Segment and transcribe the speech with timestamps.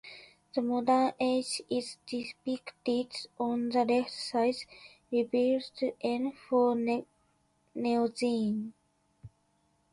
[0.55, 4.55] The modern age is depicted on the left side,
[5.11, 6.75] labeled N for
[7.75, 8.73] Neogene.